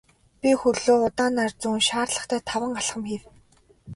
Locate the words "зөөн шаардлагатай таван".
1.61-2.73